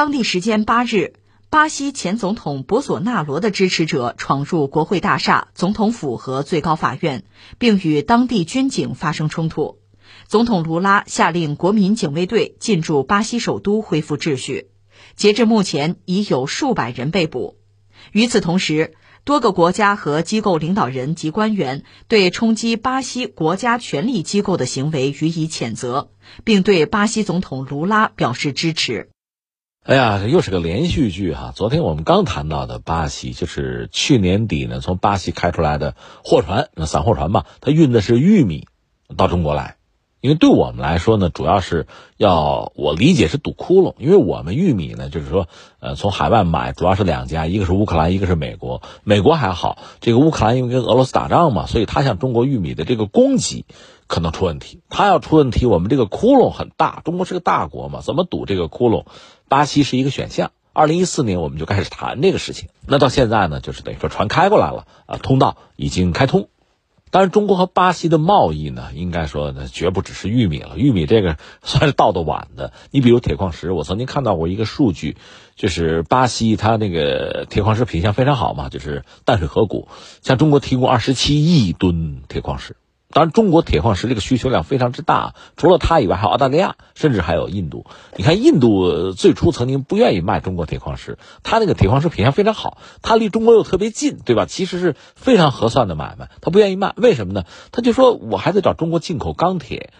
[0.00, 1.12] 当地时间八日，
[1.50, 7.24] 巴西前总统博索纳罗的支持者闯入国会大厦、总统府和最高法院，
[7.58, 9.78] 并与当地军警发生冲突。
[10.26, 14.70] 总统卢拉下令国民警卫队进驻巴西首都，恢复秩序。
[15.16, 17.58] 截至目前，已有数百人被捕。
[18.12, 18.94] 与此同时，
[19.24, 26.10] 多个国家和机构领导人及官员对冲击巴西国家权力机构的行为予以谴责，
[26.42, 29.10] 并对巴西总统卢拉表示支持。
[29.90, 31.52] 哎呀，这又是个连续剧哈！
[31.52, 38.68] 昨天我们刚谈到的巴西，就是去年底呢，从巴西开出来的货船，那散货船吧，它运的是玉米
[39.16, 39.78] 到中国来。
[40.20, 45.48] 因为对我们来说呢，主要是要我理解是堵窟窿，因为我们玉米呢，就是说，
[45.80, 48.82] 呃，从海外买主要是两家，一个是乌克兰，一个是美国。
[49.02, 53.64] 美国还好，这个乌克兰因为跟俄罗斯打仗嘛，所以他向中国玉米的这个供给
[54.06, 54.82] 可能出问题。
[54.88, 59.06] 他要出问题，我们这个窟窿很大，中国是个大国嘛，怎么堵这个窟窿？
[59.50, 60.52] 巴西是一个选项。
[60.72, 66.48] 二零一四年我们就开始谈这个事情，那到现在呢，就是等于说船开过来了啊，通道已经开通。
[67.10, 70.78] 当然，中国和巴西的贸易呢，应该说呢，绝不只是玉米了。
[70.78, 72.72] 玉米这个算是到的晚的。
[72.92, 75.16] 你比如铁矿石，我曾经看到过一个数据，
[75.56, 79.88] 就是巴西它那个铁矿石品相非常好嘛，就是淡水河谷，
[80.22, 82.76] 向中国提供二十七亿吨铁矿石。
[83.12, 87.84] 当然，中国铁矿石这个需求量非常之大，除了它以外，还有澳大利亚，甚至还有印度。
[88.16, 94.46] 你看，印度最初曾经不愿意卖中国铁矿石，它那个铁矿石品相非常好，它离中国又特别近，对吧？
[94.46, 97.44] 其实是非常合算的买卖，他不愿意卖，为什么呢？
[97.72, 99.90] 他就说我还得找中国进口钢铁。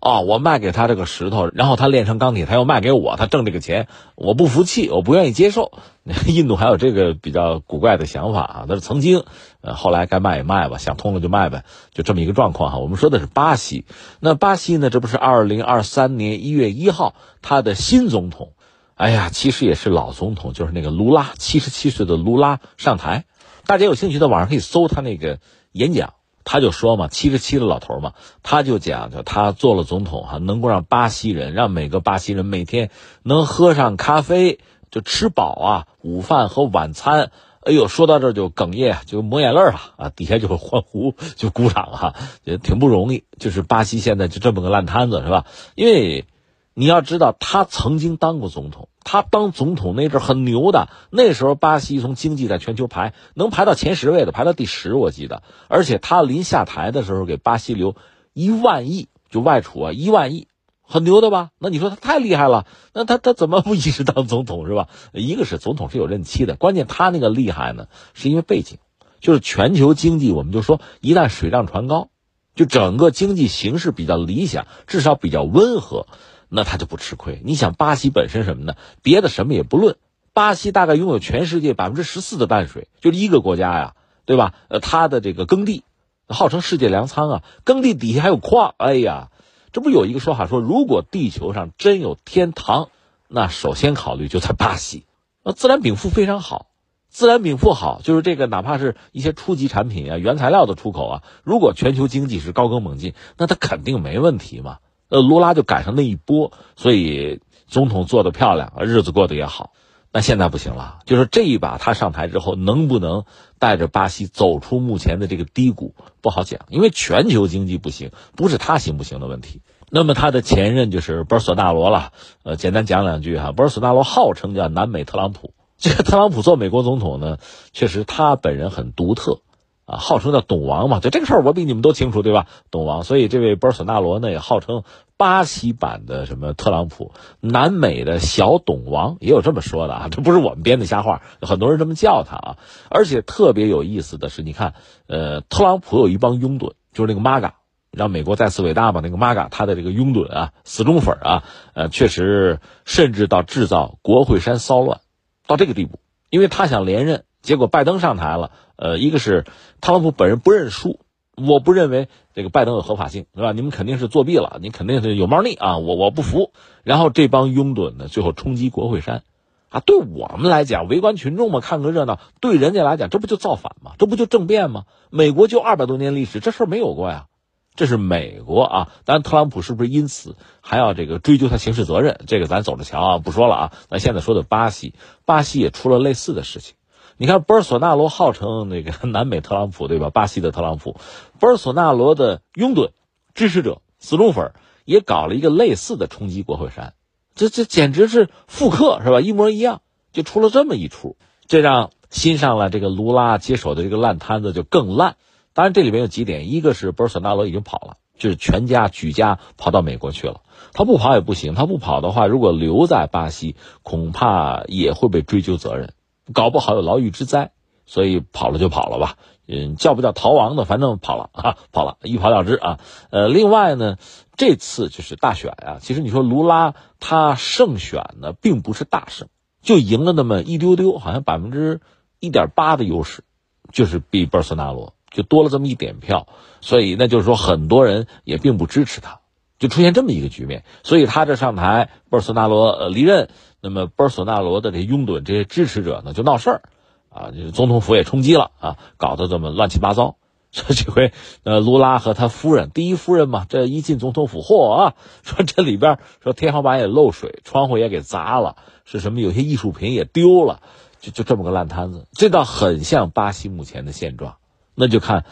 [0.00, 5.72] 哦，我卖给他这个石头，然后他炼成钢铁，他又卖给我，他挣这个钱，我不服气，我不愿意接受。
[6.28, 9.24] 印度还有这个比较古怪的想法啊，那是曾经，
[9.60, 12.78] 呃，后来该卖也卖吧，想通了就卖呗，就这么一个状况哈。
[12.78, 13.84] 我们说的是巴西，
[14.20, 18.52] 那巴西呢，这不是二零二三年一月一号，他的新总统，
[18.94, 23.24] 哎呀，其实也是老总统，就是那个卢拉，七十七岁的卢拉上台，
[23.66, 25.40] 大家有兴趣在网上可以搜他那个
[25.72, 26.14] 演讲。
[26.44, 32.90] 他就说嘛，七十七的老头嘛，他就讲，就他做了总统哈，能够让巴西人，让每个巴西人每天
[33.22, 34.58] 能喝上咖啡，
[34.90, 37.32] 就吃饱啊，午饭和晚餐。
[37.60, 42.14] 哎呦，说到这就哽咽，就抹眼泪了啊，底下就欢呼，就鼓掌哈，
[42.44, 43.24] 也挺不容易。
[43.38, 45.46] 就是巴西现在就这么个烂摊子是吧？
[45.74, 46.26] 因为。
[46.74, 50.88] 你要知道，他曾经当过总统，他当总统那阵很牛的。
[51.10, 55.42] 那时候巴西从经济在全球排能排到前十位的，排到第十，我记得。
[55.66, 57.96] 而且他临下台的时候给巴西留
[58.32, 60.46] 一万亿，就外储啊，一万亿，
[60.90, 61.50] 很牛的吧？
[61.58, 64.88] 那你说他太厉害了，那他他怎么不一直当总统是吧？
[65.12, 68.78] 一个是总统是有任期的，关键他那个厉害呢，是因为背景，
[69.20, 72.08] 就是全球经济，我们就说一旦水涨船高，
[72.54, 76.06] 就整个经济形势比较理想，至少比较温和。
[76.50, 77.42] 那他就不吃亏。
[77.44, 78.72] 你想，巴西本身什么呢？
[79.02, 79.96] 别的什么也不论，
[80.32, 83.94] 巴西大概拥有全世界百分之十四的淡水，就是一个国家呀，
[84.24, 84.54] 对吧？
[84.68, 85.84] 呃，它的这个耕地
[86.26, 88.74] 号称世界粮仓啊，耕地底下还有矿。
[88.78, 89.28] 哎呀，
[89.72, 92.88] 这不有一个说法说，如果地球上真有天堂，
[93.28, 95.04] 那首先考虑就在巴西。
[95.44, 96.66] 那自然禀赋非常好，
[97.08, 104.78] 自然禀赋好，就是这个哪怕是一些初级产品啊、原材料的出口啊，如果全球经济是高歌猛进，那它肯定没问题嘛。
[105.08, 109.72] 呃，卢拉就赶上那一波，所以总统做的漂亮，日子过得也好。
[110.18, 113.22] 那现在不行了，就是这一把他上台之后，能不能
[113.60, 116.62] 带着巴西走出目前的这个低谷，不好讲。
[116.70, 119.62] 因为全球经济不行，不是他行不行的问题。
[119.92, 122.12] 那么他的前任就是博尔索纳罗了。
[122.42, 125.54] 呃，简单讲两句哈，博尔索纳罗号称叫南美特朗普。
[125.76, 127.36] 这个特朗普做美国总统呢，
[127.72, 129.38] 确实他本人很独特。
[129.88, 132.46] 啊，号称叫“董王”嘛，就这个事儿我比你们都清楚，对吧？
[132.70, 134.82] 董王，所以这位博尔索纳罗呢也号称
[135.16, 142.56] 巴西版的什么特朗普，南美的小董王也有这么说的啊，这不是我们编的瞎话，很多人这么叫他啊。
[142.90, 144.74] 而且特别有意思的是，你看，
[145.06, 147.52] 呃，特朗普有一帮拥趸，就是那个 MAGA，
[147.90, 155.00] 让美国再次伟大嘛，那个 MAGA，他的这个拥趸啊，死忠粉啊，呃，确实甚至到制造国会山骚乱，
[155.46, 155.98] 到这个地步，
[156.28, 157.24] 因为他想连任。
[157.40, 159.44] 结果拜登上台了，呃，一个是
[159.80, 161.00] 特朗普本人不认输，
[161.36, 163.50] 我不认为这个拜登有合法性，对吧？
[163.50, 165.78] 你们肯定是作弊了，你肯定是有猫腻啊！
[165.78, 166.52] 我我不服。
[166.84, 169.24] 然后这帮拥趸呢，最后冲击国会山，
[169.68, 173.94] 啊，对我们来讲，围观群众嘛，看个热闹；对人家来讲，这不就造反吗？
[173.98, 174.84] 这不就政变吗？
[175.10, 177.26] 美国就二百多年历史，这事儿没有过呀。
[177.74, 182.20] 这是美国啊，当然特朗普是不是因此还要这个追究他刑事责任？
[182.26, 183.72] 这个咱走着瞧啊，不说了啊。
[183.88, 184.94] 咱现在说的巴西，
[185.24, 186.74] 巴西也出了类似的事情。
[187.20, 190.08] 你看，博尔索纳罗号称那个南美特朗普，对吧？
[190.08, 190.96] 巴西的特朗普，
[191.40, 192.90] 博尔索纳罗的拥趸、
[193.34, 194.52] 支持者、死忠粉
[194.84, 196.94] 也搞了一个类似的冲击国会山。
[197.34, 199.20] 这这简直是复刻是吧？
[199.20, 199.82] 一模一样，
[200.12, 201.16] 就出了这么一出，
[201.48, 205.16] 这让新上来这个卢拉接手的这个烂摊子就更烂。
[205.54, 210.42] 当然，这里面有几点，一个是博尔索纳罗已经跑了，就是全家举家跑到美国去了。
[210.72, 215.94] 他不跑也不行，他不跑的话，如果留在巴西，恐怕也会被追究责任，
[216.32, 217.52] 搞不好有牢狱之灾。
[217.90, 219.16] 所以跑了就跑了吧，
[219.46, 222.80] 嗯，叫不叫逃亡的，反正跑了啊， 跑了一跑了之啊。
[223.08, 223.96] 呃，另外呢，
[224.36, 229.28] 这次就是大选啊，其实你说卢拉他胜选呢，并不是大胜，
[229.62, 231.80] 就赢了那么一丢丢，好像百分之
[232.20, 233.24] 一点八的优势，
[233.72, 236.26] 就是比博尔索纳罗就多了这么一点票，
[236.60, 239.20] 所以那就是说很多人也并不支持他，
[239.58, 240.64] 就出现这么一个局面。
[240.82, 243.28] 所以他这上台，博尔索纳罗离任，
[243.60, 246.62] 那么博尔索纳罗的这拥趸这些支持者呢就闹事儿。
[247.10, 250.16] 啊，就总统府也冲击了啊，搞得这么乱七八糟。
[250.50, 251.12] 说这回，
[251.42, 259.20] 呃，卢拉和他夫人，第一夫人嘛，这一进总统府，嚯啊，说这里边说天花板也漏水，窗户也给砸了，是什么？
[259.20, 260.60] 有些艺术品也丢了，
[261.00, 262.06] 就就这么个烂摊子。
[262.12, 264.36] 这倒很像巴西目前的现状。
[264.74, 265.24] 那就看，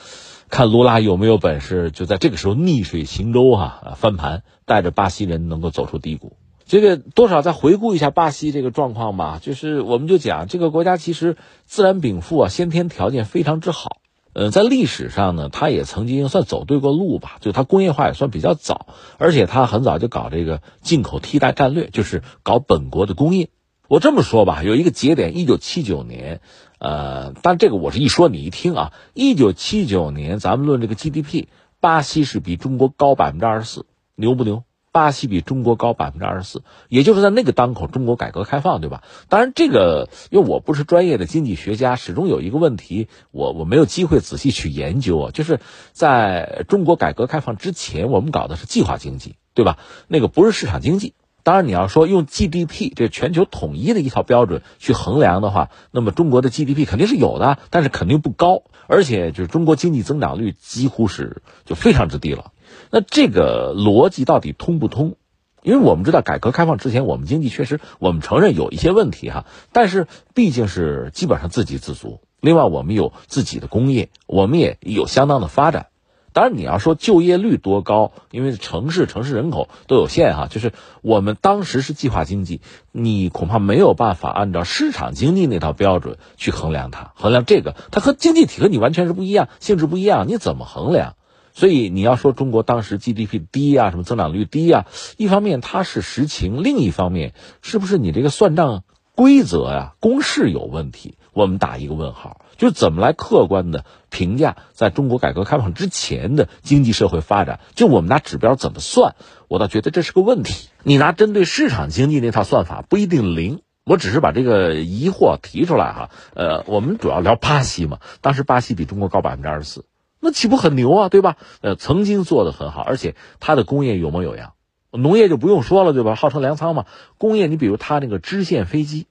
[0.49, 6.37] 看卢拉有没有本事，就在这个时候逆水行舟哈，翻盘，带着巴西人能够走出低谷。
[6.67, 13.99] 这个多少再回顾一下巴西这个状况吧，就是我们就讲这个国家其实自然禀赋啊，先天条件非常之好。
[14.33, 18.87] 呃，在历史上呢，它也曾经算走对过路吧，就它工业化也算比较早，
[19.19, 23.49] 而且它很早就搞这个进口替代战略，就是搞本国的工业。
[23.88, 26.41] 我这么说吧，有一个节点，一九七九年，
[26.79, 31.47] 呃，但这个我是一说你一听啊，一九七九年咱们论这个 GDP，
[31.81, 34.65] 巴西是比中国高百分之二十四，牛不牛？
[34.93, 39.03] 巴西比中国高百分之二十四，也就是在那个当口，中国改革开放，对吧？
[39.29, 45.31] 当然，这个因为我不是专业的经济学家，始终有一个问题，我我没有机会仔细去研究啊。
[45.33, 45.61] 就是
[45.93, 49.77] 在中国改革开放之前，我们搞的是计划经济，对吧？
[50.09, 51.12] 那个不是市场经济。
[51.47, 62.51] 当然，你要说用 GDP 这全球统一的一套标准去衡量的话，那么中国的 GDP 肯定是有的，但是肯定不高，而且就是中国经济增长率几乎是就非常之低了。
[62.91, 65.15] 那这个逻辑到底通不通？
[65.63, 72.23] 因为我们知道，改革开放之前，我们经济确实，我们承认有一些问题哈，但是毕竟是基本上自给自足。
[72.41, 75.87] 另外，我们有自己的工业，我们也有相当的发展。
[76.37, 82.61] 当然，你要说就业率多高，因为城市城市人口都有限哈，就是我们当时是计划经济，
[82.93, 91.15] 你恐怕没有办法按照市场经济那套标准去衡量它，衡量这个，它和经济体和你完全是不一样，性质不一样，你怎么衡量？
[91.55, 94.85] 所以你要说中国当时 GDP 低呀，什么增长率低呀，
[95.17, 98.85] 一方面它是实情，另一方面是不是你这个算账
[99.15, 101.17] 规则呀、公式有问题？
[101.37, 107.61] 我们打一个问号，就是怎么来客观的评价在中国改革开放之前的经济社会发展？
[107.75, 109.17] 就我们拿指标怎么算？
[109.47, 110.71] 我倒觉得这是个问题。
[110.83, 113.61] 你拿针对市场经济那套算法不一定灵。
[113.85, 116.11] 我只是把这个疑惑提出来哈。
[116.33, 119.85] 呃，我们主要聊巴西嘛，当时巴西比中国高百分之二十四。
[120.21, 121.37] 那岂不很牛啊，对吧？
[121.61, 124.55] 呃，曾经做的很好，而且它的工业有模有样，
[124.91, 126.15] 农业就不用说了，对吧？
[126.15, 126.87] 号称粮仓嘛。
[127.19, 129.06] 工业，你比如它那个支线飞机，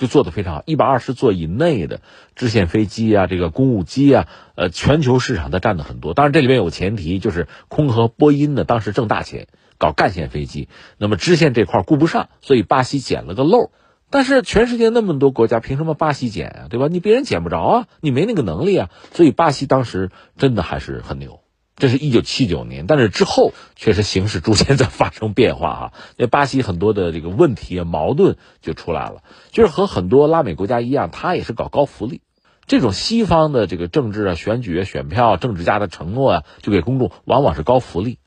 [0.00, 2.00] 就做的非常好，一百二十座以内的
[2.34, 6.14] 支线飞机啊，这个公务机啊，呃，全球市场它占的很多。
[6.14, 13.70] 当然这里面有前提，就是空客、波音呢，当时挣大钱，搞干线飞机，那么支线这块顾不上，所以巴西捡了个漏。
[14.08, 16.66] 但是全世界那么多国家，凭什么巴西捡啊？
[16.70, 16.88] 对吧？
[16.90, 18.88] 你别人捡不着啊，你没那个能力啊。
[19.12, 20.08] 所以巴西当时
[20.38, 21.40] 真的还是很牛。
[21.80, 25.92] 这是一九七九年，但是之后确实形势逐渐在发生变化哈。
[26.16, 32.20] 那巴西很多的这个问题啊、矛盾就出来了，就是和很多拉美国家一样，他也是搞高福利。
[32.66, 38.18] 这种西方的这个政治啊、选举啊、选票、政治家的承诺啊，就给公众往往是高福利。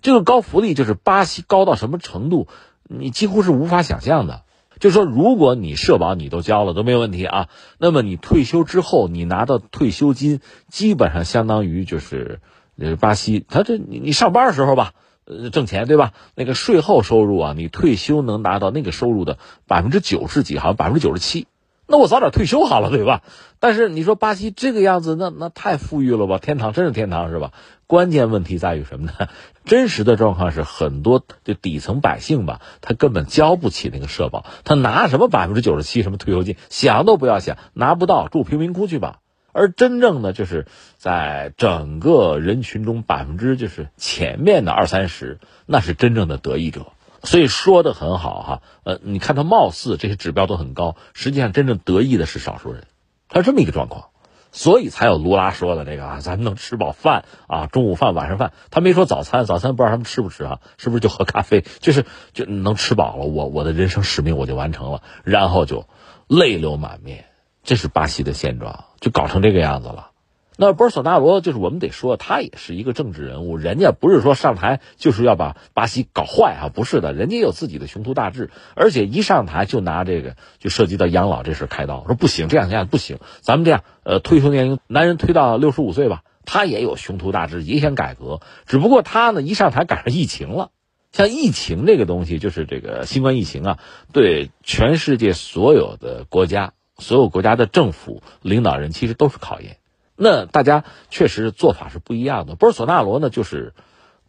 [0.00, 2.48] 这个高福利就是巴西高到什么程度，
[2.82, 4.42] 你几乎是无法想象的。
[4.80, 12.40] 就是说，如果你社保你都交了都没有问题啊，那么你退休之后你拿到退休金，基本上相当于就是，
[12.78, 14.92] 呃，巴西他这你你上班的时候吧，
[15.24, 16.12] 呃，挣钱对吧？
[16.34, 21.46] 那个税后收入啊，你退休能拿到那个收入的百分之九十几，好像百分之九十七。
[21.86, 23.22] 那我早点退休好了，对吧？
[23.58, 26.38] 但是你说巴西这个样子，那那太富裕了吧？
[26.38, 27.52] 天堂真是天堂是吧？
[27.86, 29.12] 关键问题在于什么呢？
[29.66, 39.18] 真实的状况是很多就底层百姓吧，他根本交不起那个社保，他拿什么百分之九十七什么退休金，想都不要想，拿不到住贫民窟去吧。
[39.52, 40.66] 而真正的就是
[40.96, 46.86] 在整个人群中百分之就是前面的二三十，那是真正的得益者。
[47.22, 52.84] 所以说的很好哈，呃，你看他貌似这些指标都很高，实际上真正得益的是少数人，
[53.28, 54.06] 他是这么一个状况。
[54.54, 60.60] 所以才有卢拉说的这个啊，咱们能吃饱饭啊，中午饭、晚上饭，他没说早餐，早餐不知道他们吃不吃啊？
[60.76, 61.64] 是不是就喝咖啡？
[61.80, 62.04] 就是
[62.34, 65.86] 就能吃饱了，我我的人生使命我就完成了，然后就
[66.26, 67.24] 泪流满面。
[67.62, 70.08] 这是巴西的现状，就搞成这个样子了。
[70.58, 90.70] 那波尔索纳罗就是我们得说，他也是一个政治人物，人家不是说上台就是要把巴西搞坏啊，不是的，人家有自己的雄图大志，而且一上台就拿这个就涉及到养老这事开刀，说不行，这样这样不行，咱们这样，呃，退休年龄男人推到六十五岁吧，他也有雄图大志，也想改革，只不过他呢一上台赶上疫情了，
[91.12, 93.78] 像疫情这个东西，就是这个新冠疫情啊，
[94.12, 99.78] 对全世界所有的国家、所有国家的政府领导人其实都是考验。
[100.14, 102.54] 那大家确实做法是不一样的。
[102.54, 103.74] 波尔索纳罗呢，就是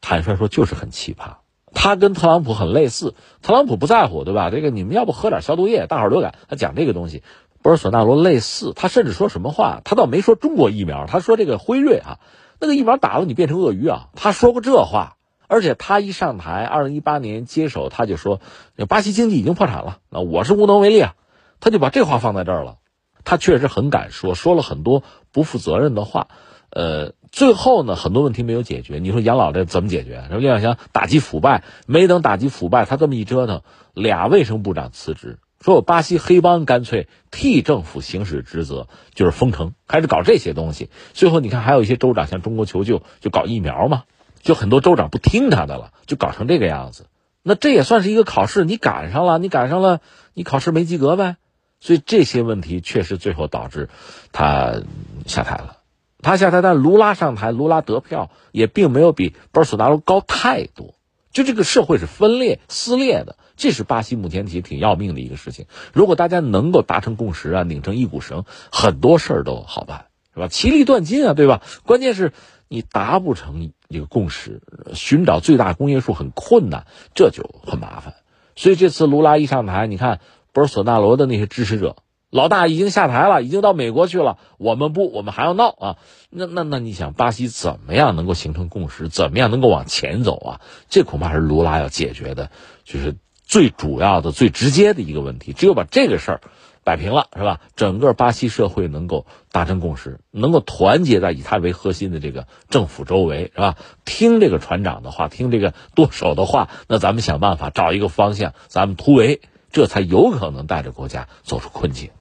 [0.02, 1.36] 坦率说，就是很奇葩。
[1.76, 4.50] 他跟特朗普很类似，特朗普不在乎，对吧？
[4.50, 6.36] 这个你们要不喝点消毒液，大伙儿流感。
[6.48, 7.24] 他讲这个东西，
[7.62, 8.74] 波尔索纳罗类似。
[8.76, 9.82] 他甚至说什么话？
[9.84, 12.20] 他倒没说中国疫苗，他说这个辉瑞啊，
[12.60, 14.10] 那个疫苗打了你变成鳄鱼啊。
[14.16, 15.18] 他说过这话，
[15.48, 18.40] 而且他一上台，二零一八年接手，他就说
[18.88, 21.16] 巴西经济已经破产了，那我是无能为力啊。
[21.64, 22.80] 他就把这话放在这儿了。
[23.24, 25.02] 他确实很敢说，说了很多
[25.32, 26.28] 不负责任的话，
[26.70, 29.00] 呃，最后呢，很多问题没有解决。
[29.00, 30.26] 你说养老这怎么解决？
[30.30, 33.62] 说李小强打击腐败，没等打击腐败，他这么一折腾，
[33.94, 40.90] 俩卫生部长辞职，说我巴西黑帮干脆替政府行使职责，就是封城，开始搞这些东西。
[41.14, 44.04] 最后你看，还有一些州长向中国求救，就搞疫苗嘛，
[44.42, 47.06] 就很多州长不听他的了，就搞成这个样子。
[47.42, 50.02] 那这也算是一个考试，你赶上了，你赶上了，
[50.34, 51.38] 你考试没及格呗。
[51.84, 53.90] 所以这些问题确实最后导致
[54.32, 54.82] 他
[55.26, 55.80] 下台了。
[56.22, 60.96] 他下台，但卢拉上台，卢拉得票也并没有比波尔索纳罗高太多。
[61.34, 65.66] 就这个社会是分裂撕裂的，这是巴西目前其实挺要命的一个事情。
[65.92, 70.48] 如果大家能够达成共识啊，拧成一股绳，很多事儿都好办，是吧？
[70.48, 71.62] 其利断金啊，对吧？
[71.84, 72.32] 关键是
[72.70, 74.62] 你达不成一个共识，
[74.94, 78.14] 寻找最大公约数很困难，这就很麻烦。
[78.56, 80.22] 所以这次卢拉一上台，你看。
[80.54, 81.98] 波尔索纳罗的那些支持者，
[82.30, 84.38] 老大已经下台了，已经到美国去了。
[84.58, 85.98] 我们不，我们还要闹啊！
[86.30, 89.10] 那那那，你想巴西怎么样能够形成共识？
[89.10, 90.62] 怎么样能够往前走啊？
[90.90, 92.50] 这恐怕是卢拉要解决的，
[92.84, 95.54] 就是最主要的、最直接的一个问题。
[95.54, 96.42] 只有把这个事儿
[96.84, 97.60] 摆平了，是吧？
[97.76, 103.76] 整个巴西社会能够达成共识，能够团结在以他为核心的这个政府周围，是吧？
[104.06, 109.42] 听这个船长的话，听这个舵手的话，那咱们想办法找一个方向，咱们突围。
[109.74, 112.12] 这才有可能带着国家走出困境。